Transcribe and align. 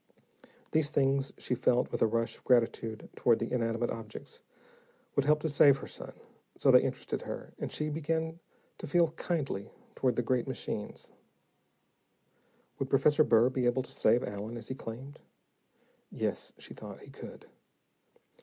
These 0.71 0.89
things, 0.89 1.31
she 1.37 1.53
felt 1.53 1.91
with 1.91 2.01
a 2.01 2.07
rush 2.07 2.35
of 2.35 2.43
gratitude 2.43 3.07
toward 3.15 3.37
the 3.37 3.53
inanimate 3.53 3.91
objects, 3.91 4.39
would 5.15 5.25
help 5.25 5.41
to 5.41 5.47
save 5.49 5.77
her 5.77 5.85
son, 5.85 6.13
so 6.57 6.71
they 6.71 6.81
interested 6.81 7.21
her 7.21 7.53
and 7.59 7.71
she 7.71 7.87
began 7.87 8.39
to 8.79 8.87
feel 8.87 9.09
kindly 9.09 9.69
toward 9.93 10.15
the 10.15 10.23
great 10.23 10.47
machines. 10.47 11.11
Would 12.79 12.89
Professor 12.89 13.23
Burr 13.23 13.51
be 13.51 13.67
able 13.67 13.83
to 13.83 13.91
save 13.91 14.23
Allen 14.23 14.57
as 14.57 14.69
he 14.69 14.73
claimed? 14.73 15.19
Yes, 16.09 16.51
she 16.57 16.73
thought, 16.73 17.01
he 17.01 17.11
could. 17.11 17.45